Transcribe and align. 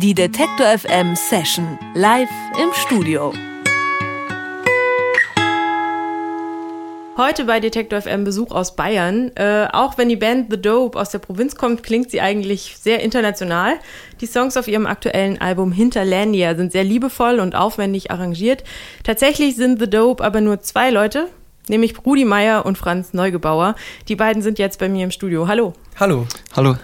Die 0.00 0.14
Detektor 0.14 0.78
FM 0.78 1.16
Session 1.16 1.76
live 1.96 2.28
im 2.62 2.72
Studio. 2.72 3.32
Heute 7.16 7.44
bei 7.46 7.58
Detektor 7.58 8.00
FM 8.02 8.22
Besuch 8.22 8.52
aus 8.52 8.76
Bayern. 8.76 9.32
Äh, 9.34 9.66
auch 9.72 9.98
wenn 9.98 10.08
die 10.08 10.14
Band 10.14 10.52
The 10.52 10.62
Dope 10.62 10.96
aus 10.96 11.10
der 11.10 11.18
Provinz 11.18 11.56
kommt, 11.56 11.82
klingt 11.82 12.12
sie 12.12 12.20
eigentlich 12.20 12.76
sehr 12.80 13.00
international. 13.00 13.74
Die 14.20 14.26
Songs 14.26 14.56
auf 14.56 14.68
ihrem 14.68 14.86
aktuellen 14.86 15.40
Album 15.40 15.72
Hinterlandia 15.72 16.54
sind 16.54 16.70
sehr 16.70 16.84
liebevoll 16.84 17.40
und 17.40 17.56
aufwendig 17.56 18.12
arrangiert. 18.12 18.62
Tatsächlich 19.02 19.56
sind 19.56 19.80
The 19.80 19.90
Dope 19.90 20.22
aber 20.22 20.40
nur 20.40 20.60
zwei 20.60 20.90
Leute, 20.90 21.26
nämlich 21.66 21.94
Rudi 22.06 22.24
Meier 22.24 22.64
und 22.64 22.78
Franz 22.78 23.14
Neugebauer. 23.14 23.74
Die 24.06 24.14
beiden 24.14 24.42
sind 24.42 24.60
jetzt 24.60 24.78
bei 24.78 24.88
mir 24.88 25.02
im 25.02 25.10
Studio. 25.10 25.48
Hallo. 25.48 25.72
Hallo. 25.98 26.28
Hallo. 26.54 26.76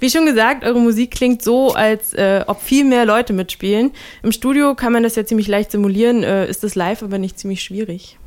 Wie 0.00 0.10
schon 0.10 0.26
gesagt, 0.26 0.64
eure 0.64 0.80
Musik 0.80 1.10
klingt 1.10 1.42
so, 1.42 1.74
als 1.74 2.12
äh, 2.14 2.44
ob 2.46 2.62
viel 2.62 2.84
mehr 2.84 3.04
Leute 3.04 3.32
mitspielen. 3.32 3.90
Im 4.22 4.32
Studio 4.32 4.74
kann 4.74 4.92
man 4.92 5.02
das 5.02 5.16
ja 5.16 5.24
ziemlich 5.24 5.48
leicht 5.48 5.72
simulieren, 5.72 6.22
äh, 6.22 6.48
ist 6.48 6.62
das 6.64 6.74
live 6.74 7.02
aber 7.02 7.18
nicht 7.18 7.38
ziemlich 7.38 7.62
schwierig. 7.62 8.18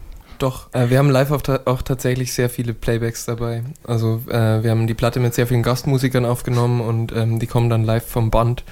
Doch, 0.42 0.74
äh, 0.74 0.90
wir 0.90 0.98
haben 0.98 1.10
live 1.12 1.32
auch, 1.32 1.42
ta 1.42 1.60
auch, 1.66 1.84
tatsächlich 1.84 2.34
sehr 2.34 2.50
viele 2.50 2.74
Playbacks 2.74 3.26
dabei. 3.26 3.64
Also 3.84 4.22
äh, 4.28 4.64
wir 4.64 4.72
haben 4.72 4.88
die 4.88 4.96
Platte 4.96 5.20
mit 5.20 5.36
sehr 5.36 5.46
vielen 5.46 5.62
Gastmusikern 5.62 6.26
aufgenommen 6.26 6.82
und 6.82 7.12
ähm, 7.16 7.38
die 7.38 7.46
kommen 7.48 7.70
dann 7.70 7.84
live 7.84 8.06
vom 8.06 8.32
Band. 8.32 8.64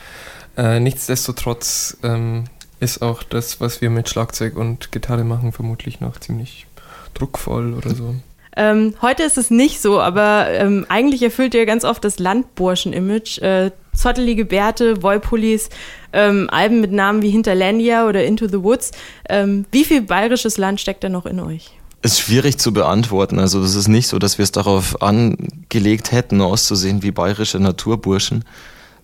Äh, 0.57 0.79
nichtsdestotrotz 0.79 1.97
ähm, 2.02 2.45
ist 2.79 3.03
auch 3.03 3.21
das, 3.21 3.61
was 3.61 3.81
wir 3.81 3.91
mit 3.91 4.09
Schlagzeug 4.09 4.57
und 4.57 4.91
Gitarre 4.91 5.23
machen, 5.23 5.52
vermutlich 5.52 6.02
noch 6.02 6.19
ziemlich 6.19 6.66
druckvoll 7.13 7.73
oder 7.73 7.93
so. 7.93 8.16
Ähm, 8.59 8.93
heute 9.01 9.23
ist 9.23 9.37
es 9.37 9.51
nicht 9.51 9.81
so, 9.81 10.01
aber 10.01 10.47
ähm, 10.49 10.85
eigentlich 10.89 11.23
erfüllt 11.23 11.53
ihr 11.53 11.65
ganz 11.65 11.85
oft 11.85 12.03
das 12.03 12.19
Landburschen-Image. 12.19 13.37
Äh, 13.37 13.71
zottelige 13.95 14.43
Bärte, 14.43 15.01
Wollpullis, 15.01 15.69
ähm, 16.11 16.49
Alben 16.51 16.81
mit 16.81 16.91
Namen 16.91 17.21
wie 17.21 17.29
Hinterlandia 17.29 18.05
oder 18.05 18.25
Into 18.25 18.49
the 18.49 18.61
Woods. 18.61 18.91
Ähm, 19.29 19.66
wie 19.71 19.85
viel 19.85 20.01
bayerisches 20.01 20.57
Land 20.57 20.81
steckt 20.81 21.05
da 21.05 21.09
noch 21.09 21.25
in 21.25 21.39
euch? 21.39 21.71
Ist 22.01 22.19
schwierig 22.19 22.57
zu 22.57 22.73
beantworten. 22.73 23.39
Also 23.39 23.61
das 23.61 23.75
ist 23.75 23.88
nicht 23.88 24.09
so, 24.09 24.19
dass 24.19 24.38
wir 24.38 24.43
es 24.43 24.51
darauf 24.51 25.01
angelegt 25.01 26.11
hätten, 26.11 26.41
auszusehen 26.41 27.01
wie 27.01 27.11
bayerische 27.11 27.61
Naturburschen. 27.61 28.44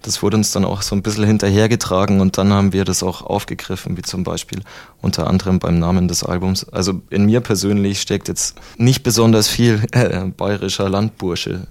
Das 0.06 0.22
wurde 0.22 0.38
uns 0.38 0.52
dann 0.52 0.66
auch 0.66 0.84
so 0.84 0.96
ein 0.96 1.02
bisschen 1.02 1.24
hinterhergetragen 1.24 2.22
und 2.22 2.38
dann 2.38 2.54
haben 2.54 2.74
wir 2.74 2.86
das 2.86 3.02
auch 3.02 3.24
aufgegriffen, 3.24 3.98
wie 3.98 4.04
zum 4.04 4.24
Beispiel 4.24 4.62
unter 5.02 5.26
anderem 5.26 5.58
beim 5.58 5.80
Namen 5.80 6.08
des 6.08 6.24
Albums. 6.24 6.70
Also 6.70 7.02
in 7.10 7.26
mir 7.26 7.42
persönlich 7.42 8.02
steckt 8.02 8.28
jetzt 8.28 8.56
nicht 8.78 9.02
besonders 9.02 9.48
viel 9.48 9.84
äh, 9.94 10.26
bayerischer 10.26 10.90
Landbursche, 10.90 11.66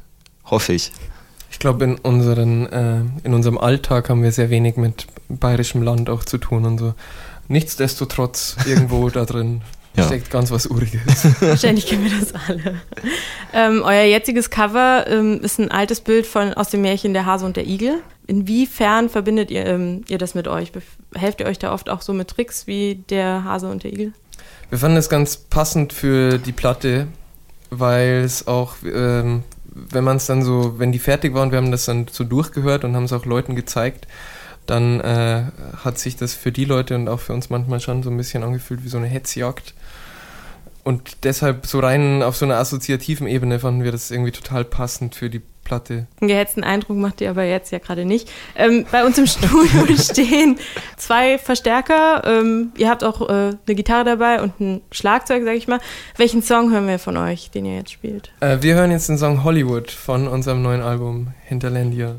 hoffe 0.46 0.72
ich. 0.72 0.91
Ich 1.52 1.60
glaube, 1.60 1.84
in, 1.84 1.94
unseren, 1.94 2.66
äh, 2.66 3.02
in 3.22 3.34
unserem 3.34 3.56
Alltag 3.56 4.10
haben 4.10 4.24
wir 4.24 4.32
sehr 4.32 4.50
wenig 4.50 4.76
mit 4.76 5.06
bayerischem 5.28 5.82
Land 5.82 6.10
auch 6.10 6.24
zu 6.24 6.38
tun 6.38 6.64
und 6.64 6.78
so. 6.78 6.94
Nichtsdestotrotz 7.46 8.56
irgendwo 8.66 9.10
da 9.10 9.24
drin 9.26 9.60
ja. 9.96 10.06
steckt 10.06 10.28
ganz 10.28 10.50
was 10.50 10.66
Uriges. 10.66 11.00
Wahrscheinlich 11.41 11.86
kennen 11.86 12.02
wir 12.02 12.19
das 12.19 12.34
alle. 12.48 12.80
Ähm, 13.52 13.82
euer 13.84 14.02
jetziges 14.02 14.50
Cover 14.50 15.06
ähm, 15.06 15.38
ist 15.41 15.60
ein 15.60 15.70
altes 15.70 16.00
Bild 16.00 16.26
von, 16.26 16.52
aus 16.54 16.70
dem 16.70 16.80
Märchen 16.80 17.14
Der 17.14 17.26
Hase 17.26 17.46
und 17.46 17.56
der 17.56 17.69
Igel. 17.69 18.02
Inwiefern 18.27 19.08
verbindet 19.08 19.50
ihr, 19.50 19.67
ähm, 19.67 20.03
ihr 20.08 20.19
das 20.19 20.34
mit 20.34 20.48
euch? 20.48 20.72
Helft 21.14 21.41
ihr 21.41 21.47
euch 21.47 21.58
da 21.58 21.72
oft 21.72 21.91
auch 21.91 22.00
so 22.00 22.12
mit 22.12 22.28
Tricks 22.28 22.66
wie 22.66 23.03
Der 23.11 23.44
Hase 23.44 23.69
und 23.69 23.84
der 23.84 23.92
Igel? 23.92 24.12
Wir 24.70 24.78
fanden 24.78 24.97
es 24.97 25.08
ganz 25.08 25.36
passend 25.36 25.92
für 25.92 26.39
die 26.39 26.53
Platte, 26.53 27.06
weil 27.70 28.22
es 28.25 28.47
auch 28.47 28.77
ähm, 28.84 29.42
wenn 29.75 30.05
man 30.05 30.16
es 30.16 30.27
dann 30.27 30.42
so, 30.42 30.78
wenn 30.78 30.92
die 30.92 30.98
fertig 30.98 31.34
waren, 31.34 31.50
wir 31.50 31.58
haben 31.58 31.70
das 31.70 31.84
dann 31.84 32.06
so 32.11 32.25
durchgehört 32.25 32.84
und 32.84 32.94
haben 32.94 33.05
es 33.05 33.12
auch 33.12 33.25
Leuten 33.25 33.56
gezeigt, 33.56 34.06
dann 34.66 35.00
äh, 35.00 35.44
hat 35.84 35.98
sich 35.98 36.16
das 36.16 36.34
für 36.34 36.53
die 36.53 36.64
Leute 36.64 36.94
und 36.94 37.09
auch 37.09 37.20
für 37.20 37.34
uns 37.34 37.50
manchmal 37.50 37.81
schon 37.81 38.03
so 38.03 38.11
ein 38.11 38.16
bisschen 38.16 38.42
angefühlt 38.42 38.84
wie 38.84 38.88
so 38.88 38.98
eine 38.98 39.09
Hetzjagd. 39.09 39.75
Und 40.84 41.25
deshalb 41.25 41.66
so 41.66 41.81
rein 41.81 42.22
auf 42.22 42.37
so 42.37 42.44
einer 42.44 42.56
assoziativen 42.56 43.27
Ebene 43.27 43.59
fanden 43.59 43.84
wir 43.84 43.93
das 43.93 44.10
irgendwie 44.10 44.32
total 44.32 44.65
passend 44.65 45.15
für 45.15 45.28
die 45.28 45.43
Platte. 45.74 46.06
Einen 46.20 46.28
gehetzten 46.28 46.62
Eindruck 46.62 46.96
macht 46.96 47.20
ihr 47.20 47.30
aber 47.30 47.44
jetzt 47.44 47.72
ja 47.72 47.78
gerade 47.78 48.04
nicht. 48.04 48.30
Ähm, 48.56 48.86
bei 48.90 49.04
uns 49.04 49.18
im 49.18 49.26
Studio 49.26 49.96
stehen 49.96 50.58
zwei 50.96 51.38
Verstärker. 51.38 52.22
Ähm, 52.24 52.72
ihr 52.76 52.88
habt 52.88 53.02
auch 53.02 53.28
äh, 53.28 53.32
eine 53.32 53.74
Gitarre 53.74 54.04
dabei 54.04 54.40
und 54.40 54.60
ein 54.60 54.80
Schlagzeug, 54.90 55.42
sag 55.44 55.56
ich 55.56 55.68
mal. 55.68 55.80
Welchen 56.16 56.42
Song 56.42 56.70
hören 56.70 56.86
wir 56.86 56.98
von 56.98 57.16
euch, 57.16 57.50
den 57.50 57.64
ihr 57.64 57.76
jetzt 57.76 57.92
spielt? 57.92 58.32
Äh, 58.40 58.58
wir 58.60 58.74
hören 58.74 58.90
jetzt 58.90 59.08
den 59.08 59.18
Song 59.18 59.44
Hollywood 59.44 59.90
von 59.90 60.28
unserem 60.28 60.62
neuen 60.62 60.80
Album 60.80 61.28
Hinterlandia. 61.44 62.16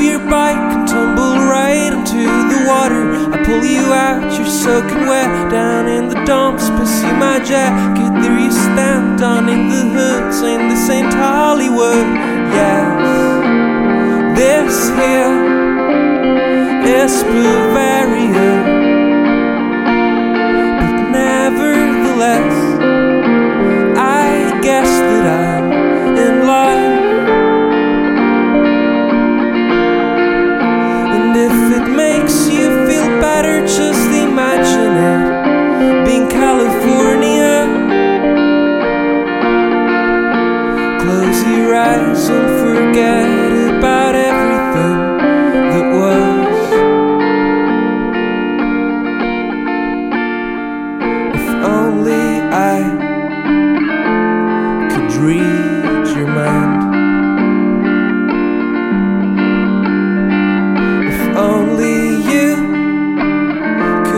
your 0.00 0.18
bike 0.30 0.56
and 0.56 0.88
tumble 0.88 1.36
right 1.46 1.92
into 1.92 2.24
the 2.24 2.64
water. 2.66 3.04
I 3.32 3.44
pull 3.44 3.64
you 3.64 3.92
out, 3.92 4.32
you're 4.36 4.46
soaking 4.46 5.06
wet 5.06 5.50
down 5.50 5.86
in 5.88 6.08
the 6.08 6.24
dumps. 6.24 6.70
Pussy 6.70 7.10
my 7.12 7.38
jacket, 7.44 8.12
there 8.20 8.38
you 8.38 8.50
stand, 8.50 9.22
on 9.22 9.48
in 9.48 9.68
the 9.68 9.82
hoods 9.96 10.42
in 10.42 10.68
the 10.68 10.76
St. 10.76 11.12
Hollywood. 11.12 12.06
Yes, 12.56 13.00
this 14.38 14.88
here 14.98 15.34
is 16.84 17.22
Bavaria. 17.24 18.19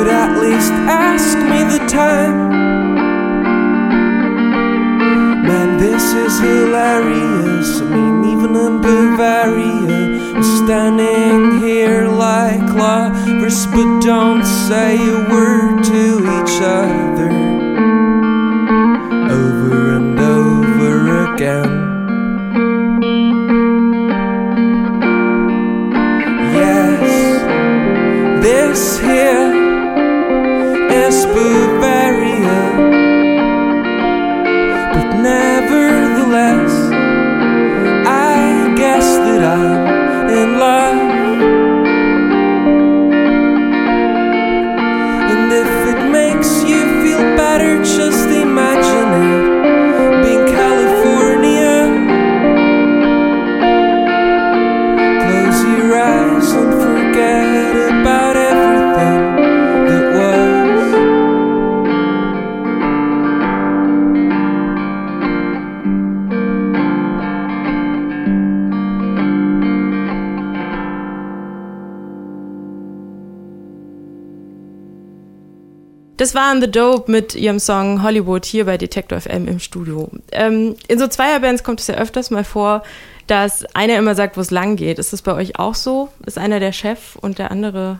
could 0.02 0.10
at 0.10 0.36
least 0.40 0.72
ask 0.90 1.38
me 1.38 1.62
the 1.62 1.78
time. 1.86 2.48
Man, 5.46 5.78
this 5.78 6.02
is 6.02 6.40
hilarious. 6.40 7.80
I 7.80 7.84
mean, 7.84 8.24
even 8.32 8.56
in 8.56 8.80
Bavaria, 8.80 10.34
we're 10.34 10.64
standing 10.64 11.60
here 11.60 12.08
like 12.08 12.68
lovers, 12.74 13.66
but 13.66 14.00
don't 14.00 14.44
say 14.44 14.96
a 14.96 15.18
word 15.30 15.84
to 15.84 16.18
each 16.36 16.56
other 16.60 17.30
over 19.30 19.94
and 19.96 20.18
over 20.18 21.32
again. 21.32 21.91
Das 76.22 76.36
waren 76.36 76.60
The 76.60 76.70
Dope 76.70 77.10
mit 77.10 77.34
ihrem 77.34 77.58
Song 77.58 78.04
Hollywood 78.04 78.44
hier 78.44 78.66
bei 78.66 78.78
Detector 78.78 79.20
FM 79.20 79.48
im 79.48 79.58
Studio. 79.58 80.08
Ähm, 80.30 80.76
in 80.86 81.00
so 81.00 81.08
Zweierbands 81.08 81.64
kommt 81.64 81.80
es 81.80 81.88
ja 81.88 81.96
öfters 81.96 82.30
mal 82.30 82.44
vor, 82.44 82.84
dass 83.26 83.64
einer 83.74 83.98
immer 83.98 84.14
sagt, 84.14 84.36
wo 84.36 84.40
es 84.40 84.52
lang 84.52 84.76
geht. 84.76 85.00
Ist 85.00 85.12
das 85.12 85.20
bei 85.20 85.34
euch 85.34 85.58
auch 85.58 85.74
so? 85.74 86.10
Ist 86.24 86.38
einer 86.38 86.60
der 86.60 86.70
Chef 86.70 87.16
und 87.16 87.40
der 87.40 87.50
andere? 87.50 87.98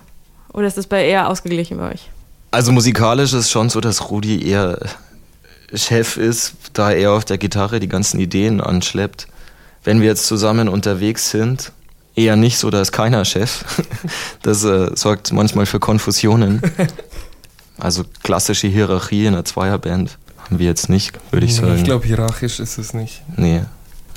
Oder 0.53 0.69
ist 0.69 0.79
das 0.79 0.87
bei 0.87 1.05
eher 1.05 1.29
ausgeglichen 1.29 1.79
bei 1.79 1.91
euch? 1.95 2.11
Also 2.53 2.71
musikalisch 2.71 3.33
ist 3.33 3.47
es 3.47 3.51
schon 3.51 3.71
so, 3.71 3.81
dass 3.81 4.13
Rudi 4.13 4.49
eher 4.49 4.79
Chef 5.75 6.17
ist, 6.17 6.55
da 6.75 6.93
er 6.93 7.15
auf 7.15 7.25
der 7.25 7.39
Gitarre 7.39 7.81
die 7.81 7.89
ganzen 7.89 8.21
Ideen 8.21 8.61
anschleppt. 8.61 9.27
Wenn 9.83 10.01
wir 10.01 10.07
jetzt 10.07 10.29
zusammen 10.29 10.69
unterwegs 10.69 11.31
sind, 11.31 11.73
eher 12.15 12.37
nicht 12.37 12.59
so, 12.59 12.71
da 12.71 12.83
ist 12.83 12.93
keiner 12.93 13.25
Chef. 13.25 13.65
Das 14.43 14.63
äh, 14.63 14.95
sorgt 14.95 15.33
manchmal 15.33 15.67
für 15.67 15.81
Konfusionen. 15.81 16.63
Also 17.83 18.05
klassische 18.23 18.69
Hierarchie 18.69 19.27
in 19.27 19.35
einer 19.35 19.45
Zweierband 19.45 20.17
haben 20.39 20.61
wir 20.61 20.67
jetzt 20.67 20.89
nicht, 20.89 21.19
würde 21.33 21.47
ich 21.47 21.57
sagen. 21.57 21.75
Ich 21.77 21.83
glaube, 21.83 22.07
hierarchisch 22.07 22.61
ist 22.61 22.79
es 22.79 22.95
nicht. 22.95 23.23
Nee. 23.37 23.63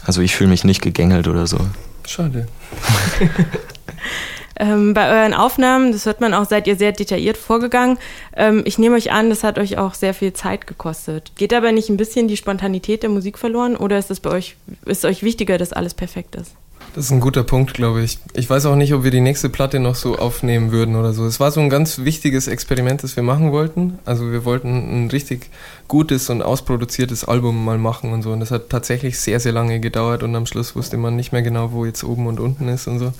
Also 0.05 0.21
ich 0.21 0.35
fühle 0.35 0.51
mich 0.51 0.63
nicht 0.63 0.81
gegängelt 0.81 1.27
oder 1.27 1.47
so. 1.47 1.57
Schade. 2.05 2.47
Ähm, 4.57 4.93
bei 4.93 5.09
euren 5.09 5.33
Aufnahmen, 5.33 5.91
das 5.91 6.05
hört 6.05 6.21
man 6.21 6.33
auch, 6.33 6.45
seid 6.45 6.65
ihr 6.65 6.77
sehr 6.77 6.93
detailliert 6.93 7.35
vorgegangen. 7.35 7.97
Ähm, 8.37 8.61
ich 8.63 8.77
nehme 8.77 8.95
euch 8.95 9.11
an, 9.11 9.29
das 9.29 9.43
hat 9.43 9.59
euch 9.59 9.77
auch 9.77 9.93
sehr 9.93 10.13
viel 10.13 10.31
Zeit 10.31 10.65
gekostet. 10.65 11.33
Geht 11.35 11.53
aber 11.53 11.73
nicht 11.73 11.89
ein 11.89 11.97
bisschen 11.97 12.29
die 12.29 12.37
Spontanität 12.37 13.03
der 13.03 13.09
Musik 13.09 13.37
verloren 13.37 13.75
oder 13.75 13.97
ist 13.97 14.11
es 14.11 14.21
bei 14.21 14.29
euch, 14.29 14.55
ist 14.85 15.03
euch 15.03 15.23
wichtiger, 15.23 15.57
dass 15.57 15.73
alles 15.73 15.93
perfekt 15.93 16.35
ist? 16.35 16.53
Das 16.95 17.07
ist 17.07 17.11
ein 17.11 17.19
guter 17.19 17.43
Punkt, 17.43 17.73
glaube 17.73 18.03
ich. 18.03 18.19
Ich 18.31 18.49
weiß 18.49 18.67
auch 18.67 18.77
nicht, 18.77 18.93
ob 18.93 19.03
wir 19.03 19.11
die 19.11 19.19
nächste 19.19 19.49
Platte 19.49 19.81
noch 19.81 19.95
so 19.95 20.17
aufnehmen 20.17 20.71
würden 20.71 20.95
oder 20.95 21.11
so. 21.11 21.25
Es 21.25 21.41
war 21.41 21.51
so 21.51 21.59
ein 21.59 21.69
ganz 21.69 21.99
wichtiges 21.99 22.47
Experiment, 22.47 23.03
das 23.03 23.17
wir 23.17 23.23
machen 23.23 23.51
wollten. 23.51 23.99
Also 24.05 24.31
wir 24.31 24.45
wollten 24.45 24.69
ein 25.03 25.09
richtig 25.09 25.49
gutes 25.89 26.29
und 26.29 26.41
ausproduziertes 26.41 27.25
Album 27.25 27.65
mal 27.65 27.77
machen 27.77 28.13
und 28.13 28.21
so. 28.21 28.31
Und 28.31 28.39
das 28.39 28.51
hat 28.51 28.69
tatsächlich 28.69 29.19
sehr, 29.19 29.41
sehr 29.41 29.51
lange 29.51 29.81
gedauert 29.81 30.23
und 30.23 30.33
am 30.37 30.45
Schluss 30.45 30.73
wusste 30.77 30.95
man 30.95 31.17
nicht 31.17 31.33
mehr 31.33 31.41
genau, 31.41 31.73
wo 31.73 31.85
jetzt 31.85 32.05
oben 32.05 32.27
und 32.27 32.39
unten 32.39 32.69
ist 32.69 32.87
und 32.87 32.99
so. 32.99 33.11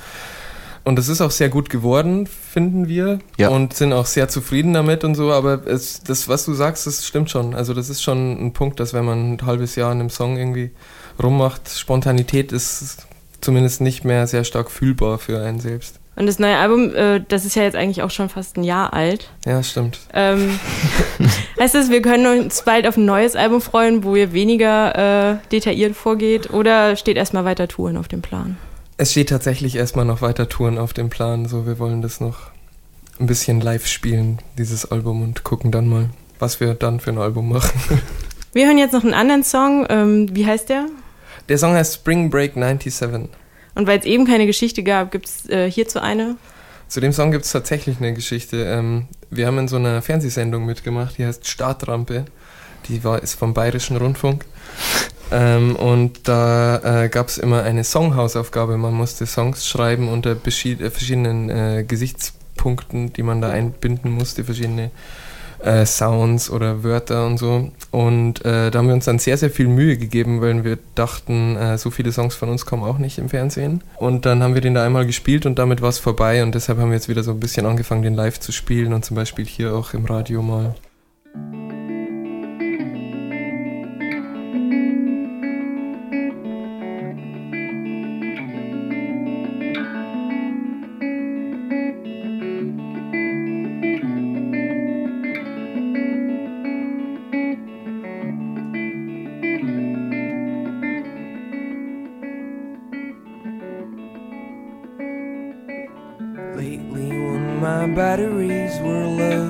Und 0.85 0.97
es 0.97 1.09
ist 1.09 1.19
auch 1.19 1.31
sehr 1.31 1.49
gut 1.49 1.69
geworden, 1.69 2.27
finden 2.27 2.87
wir. 2.87 3.19
Ja. 3.37 3.49
Und 3.49 3.73
sind 3.73 3.91
auch 3.91 4.05
sehr 4.05 4.29
zufrieden 4.29 4.71
damit 4.71 5.03
und 5.03 5.15
so. 5.15 5.33
Aber 5.33 5.67
es, 5.67 6.01
das, 6.01 6.29
was 6.29 6.45
du 6.45 6.53
sagst, 6.53 6.87
das 6.87 7.05
stimmt 7.05 7.29
schon. 7.29 7.53
Also 7.53 7.73
das 7.73 7.89
ist 7.89 8.01
schon 8.01 8.41
ein 8.41 8.53
Punkt, 8.53 8.79
dass 8.79 8.93
wenn 8.93 9.03
man 9.03 9.33
ein 9.33 9.45
halbes 9.45 9.75
Jahr 9.75 9.91
an 9.91 9.99
einem 9.99 10.09
Song 10.09 10.37
irgendwie 10.37 10.71
rummacht, 11.21 11.69
Spontanität 11.69 12.53
ist 12.53 13.05
zumindest 13.45 13.79
nicht 13.79 14.03
mehr 14.03 14.27
sehr 14.27 14.43
stark 14.43 14.69
fühlbar 14.69 15.17
für 15.19 15.41
einen 15.41 15.59
selbst. 15.59 15.99
Und 16.17 16.27
das 16.27 16.39
neue 16.39 16.57
Album, 16.57 16.93
äh, 16.95 17.21
das 17.27 17.45
ist 17.45 17.55
ja 17.55 17.63
jetzt 17.63 17.75
eigentlich 17.75 18.01
auch 18.01 18.09
schon 18.09 18.29
fast 18.29 18.57
ein 18.57 18.63
Jahr 18.63 18.93
alt. 18.93 19.29
Ja, 19.45 19.61
stimmt. 19.63 19.99
Ähm, 20.13 20.59
heißt 21.59 21.75
das, 21.75 21.89
wir 21.89 22.01
können 22.01 22.45
uns 22.45 22.61
bald 22.63 22.87
auf 22.87 22.95
ein 22.97 23.05
neues 23.05 23.35
Album 23.35 23.61
freuen, 23.61 24.03
wo 24.03 24.15
ihr 24.15 24.31
weniger 24.31 25.33
äh, 25.33 25.37
detailliert 25.51 25.95
vorgeht? 25.95 26.51
Oder 26.51 26.95
steht 26.95 27.17
erstmal 27.17 27.43
weiter 27.43 27.67
Touren 27.67 27.97
auf 27.97 28.07
dem 28.07 28.21
Plan? 28.21 28.57
Es 28.97 29.11
steht 29.11 29.29
tatsächlich 29.29 29.75
erstmal 29.75 30.05
noch 30.05 30.21
weiter 30.21 30.47
Touren 30.47 30.77
auf 30.77 30.93
dem 30.93 31.09
Plan. 31.09 31.45
So, 31.45 31.67
wir 31.67 31.79
wollen 31.79 32.01
das 32.01 32.21
noch 32.21 32.51
ein 33.19 33.27
bisschen 33.27 33.59
live 33.59 33.85
spielen, 33.85 34.39
dieses 34.57 34.89
Album, 34.89 35.21
und 35.21 35.43
gucken 35.43 35.71
dann 35.71 35.87
mal, 35.87 36.09
was 36.39 36.61
wir 36.61 36.75
dann 36.75 37.01
für 37.01 37.11
ein 37.11 37.17
Album 37.17 37.49
machen. 37.49 37.79
Wir 38.53 38.67
hören 38.67 38.77
jetzt 38.77 38.93
noch 38.93 39.03
einen 39.03 39.13
anderen 39.13 39.43
Song. 39.43 39.85
Ähm, 39.89 40.29
wie 40.33 40.45
heißt 40.45 40.69
der? 40.69 40.85
Der 41.49 41.57
Song 41.57 41.73
heißt 41.73 41.93
Spring 41.93 42.29
Break 42.29 42.53
97. 42.55 43.29
Und 43.75 43.87
weil 43.87 43.99
es 43.99 44.05
eben 44.05 44.25
keine 44.25 44.45
Geschichte 44.45 44.83
gab, 44.83 45.11
gibt 45.11 45.25
es 45.25 45.49
äh, 45.49 45.69
hierzu 45.69 45.99
eine. 45.99 46.37
Zu 46.87 47.01
dem 47.01 47.11
Song 47.11 47.31
gibt 47.31 47.45
es 47.45 47.51
tatsächlich 47.51 47.97
eine 47.97 48.13
Geschichte. 48.13 48.63
Ähm, 48.63 49.07
wir 49.29 49.47
haben 49.47 49.57
in 49.57 49.67
so 49.67 49.75
einer 49.75 50.01
Fernsehsendung 50.01 50.65
mitgemacht, 50.65 51.17
die 51.17 51.25
heißt 51.25 51.47
Startrampe. 51.47 52.25
Die 52.87 53.03
war, 53.03 53.21
ist 53.21 53.33
vom 53.33 53.53
Bayerischen 53.53 53.97
Rundfunk. 53.97 54.45
Ähm, 55.31 55.75
und 55.75 56.27
da 56.27 57.03
äh, 57.03 57.09
gab 57.09 57.27
es 57.27 57.37
immer 57.37 57.63
eine 57.63 57.83
Songhausaufgabe. 57.83 58.77
Man 58.77 58.93
musste 58.93 59.25
Songs 59.25 59.67
schreiben 59.67 60.07
unter 60.09 60.31
äh, 60.31 60.89
verschiedenen 60.89 61.49
äh, 61.49 61.83
Gesichtspunkten, 61.87 63.13
die 63.13 63.23
man 63.23 63.41
da 63.41 63.49
einbinden 63.49 64.11
musste, 64.11 64.43
verschiedene 64.43 64.91
äh, 65.63 65.85
Sounds 65.85 66.49
oder 66.49 66.83
Wörter 66.83 67.25
und 67.25 67.37
so. 67.37 67.71
Und 67.91 68.43
äh, 68.45 68.71
da 68.71 68.79
haben 68.79 68.87
wir 68.87 68.93
uns 68.93 69.05
dann 69.05 69.19
sehr, 69.19 69.37
sehr 69.37 69.49
viel 69.49 69.67
Mühe 69.67 69.97
gegeben, 69.97 70.41
weil 70.41 70.63
wir 70.63 70.77
dachten, 70.95 71.55
äh, 71.55 71.77
so 71.77 71.91
viele 71.91 72.11
Songs 72.11 72.35
von 72.35 72.49
uns 72.49 72.65
kommen 72.65 72.83
auch 72.83 72.97
nicht 72.97 73.17
im 73.17 73.29
Fernsehen. 73.29 73.83
Und 73.97 74.25
dann 74.25 74.43
haben 74.43 74.53
wir 74.53 74.61
den 74.61 74.73
da 74.73 74.85
einmal 74.85 75.05
gespielt 75.05 75.45
und 75.45 75.59
damit 75.59 75.81
war 75.81 75.89
es 75.89 75.99
vorbei. 75.99 76.43
Und 76.43 76.55
deshalb 76.55 76.79
haben 76.79 76.89
wir 76.89 76.95
jetzt 76.95 77.09
wieder 77.09 77.23
so 77.23 77.31
ein 77.31 77.39
bisschen 77.39 77.65
angefangen, 77.65 78.03
den 78.03 78.15
live 78.15 78.39
zu 78.39 78.51
spielen 78.51 78.93
und 78.93 79.05
zum 79.05 79.15
Beispiel 79.15 79.45
hier 79.45 79.75
auch 79.75 79.93
im 79.93 80.05
Radio 80.05 80.41
mal. 80.41 80.75
Batteries 107.95 108.77
were 108.81 109.07
low, 109.07 109.47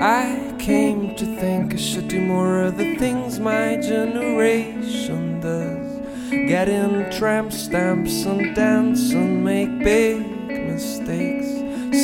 I 0.00 0.54
came 0.60 1.16
to 1.16 1.26
think 1.36 1.74
I 1.74 1.76
should 1.76 2.06
do 2.06 2.20
more 2.20 2.62
of 2.62 2.76
the 2.76 2.94
things 2.94 3.40
my 3.40 3.76
generation 3.76 5.40
does. 5.40 6.00
Get 6.30 6.68
in 6.68 7.10
tramp 7.10 7.52
stamps 7.52 8.24
and 8.24 8.54
dance 8.54 9.12
and 9.12 9.44
make 9.44 9.80
big 9.80 10.24
mistakes. 10.48 11.48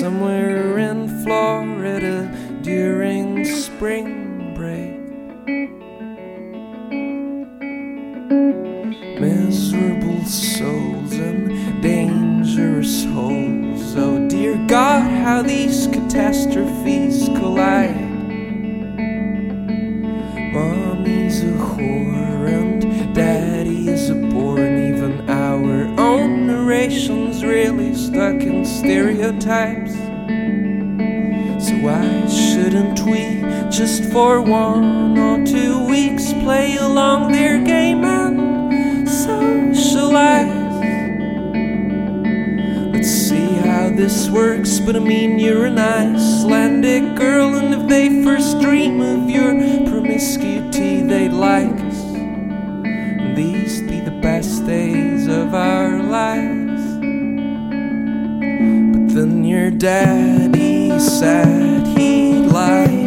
Somewhere 0.01 0.79
in 0.79 1.23
Florida 1.23 2.29
during 2.63 3.45
spring 3.45 4.30
how 15.21 15.43
these 15.43 15.87
catastrophes 15.89 17.29
collide. 17.37 17.95
Mommy's 20.53 21.43
a 21.43 21.53
whore 21.53 22.49
and 22.49 23.15
daddy 23.15 23.89
is 23.89 24.09
a 24.09 24.15
bore, 24.15 24.61
and 24.61 24.97
even 24.97 25.29
our 25.29 25.85
own 26.01 26.47
narration's 26.47 27.45
really 27.45 27.95
stuck 27.95 28.41
in 28.41 28.65
stereotypes. 28.65 29.93
So 31.67 31.75
why 31.85 32.27
shouldn't 32.27 33.01
we 33.01 33.43
just 33.71 34.05
for 34.05 34.41
one 34.41 35.19
or 35.19 35.45
two 35.45 35.87
weeks 35.87 36.30
works, 44.41 44.81
but 44.81 44.97
I 44.97 45.01
mean 45.01 45.39
you're 45.39 45.67
an 45.67 45.79
Icelandic 45.79 47.15
girl, 47.15 47.57
and 47.57 47.75
if 47.75 47.87
they 47.89 48.25
first 48.25 48.59
dream 48.59 49.03
of 49.03 49.29
your 49.29 49.53
promiscuity, 49.91 51.03
they'd 51.03 51.29
like 51.51 51.79
us. 51.89 52.01
And 52.15 53.37
these 53.37 53.83
be 53.83 54.01
the 54.01 54.19
best 54.23 54.65
days 54.65 55.27
of 55.27 55.53
our 55.53 56.03
lives. 56.03 56.83
But 58.93 59.15
then 59.15 59.45
your 59.45 59.71
daddy 59.71 60.99
said 60.99 61.87
he'd 61.99 62.47
lie 62.47 63.00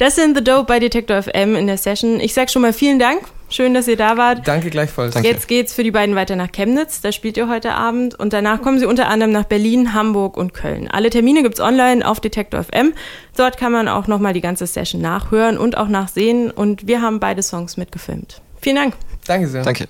Das 0.00 0.14
sind 0.14 0.34
The 0.34 0.42
Dope 0.42 0.64
bei 0.64 0.78
Detektor 0.78 1.22
FM 1.22 1.56
in 1.56 1.66
der 1.66 1.76
Session. 1.76 2.20
Ich 2.20 2.32
sag 2.32 2.50
schon 2.50 2.62
mal 2.62 2.72
vielen 2.72 2.98
Dank. 2.98 3.20
Schön, 3.50 3.74
dass 3.74 3.86
ihr 3.86 3.98
da 3.98 4.16
wart. 4.16 4.48
Danke 4.48 4.70
gleichfalls. 4.70 5.12
Danke. 5.12 5.28
Jetzt 5.28 5.46
geht's 5.46 5.74
für 5.74 5.82
die 5.82 5.90
beiden 5.90 6.14
weiter 6.14 6.36
nach 6.36 6.50
Chemnitz. 6.52 7.02
Da 7.02 7.12
spielt 7.12 7.36
ihr 7.36 7.50
heute 7.50 7.74
Abend. 7.74 8.18
Und 8.18 8.32
danach 8.32 8.62
kommen 8.62 8.78
sie 8.78 8.86
unter 8.86 9.08
anderem 9.08 9.30
nach 9.30 9.44
Berlin, 9.44 9.92
Hamburg 9.92 10.38
und 10.38 10.54
Köln. 10.54 10.88
Alle 10.90 11.10
Termine 11.10 11.42
gibt's 11.42 11.60
online 11.60 12.08
auf 12.08 12.18
Detektor 12.18 12.64
FM. 12.64 12.94
Dort 13.36 13.58
kann 13.58 13.72
man 13.72 13.88
auch 13.88 14.06
nochmal 14.06 14.32
die 14.32 14.40
ganze 14.40 14.66
Session 14.66 15.02
nachhören 15.02 15.58
und 15.58 15.76
auch 15.76 15.88
nachsehen. 15.88 16.50
Und 16.50 16.86
wir 16.86 17.02
haben 17.02 17.20
beide 17.20 17.42
Songs 17.42 17.76
mitgefilmt. 17.76 18.40
Vielen 18.62 18.76
Dank. 18.76 18.94
Danke 19.26 19.48
sehr. 19.48 19.64
Danke. 19.64 19.86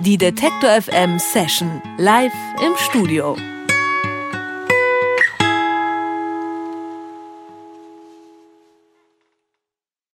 Die 0.00 0.16
Detektor 0.16 0.70
FM 0.70 1.18
Session 1.18 1.82
live 1.98 2.32
im 2.64 2.72
Studio. 2.78 3.36